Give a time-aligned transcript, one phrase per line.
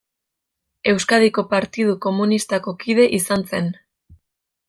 [0.93, 3.73] Euskadiko Partidu Komunistako kide izan zen.